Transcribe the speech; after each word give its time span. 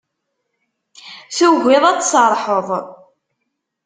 Tugiḍ 1.35 1.83
ad 1.91 1.97
tserrḥeḍ. 1.99 2.69